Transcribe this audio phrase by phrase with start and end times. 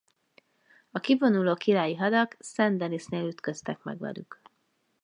[0.91, 4.41] A kivonuló királyi hadak Saint-Denis-nél ütköztek meg velük.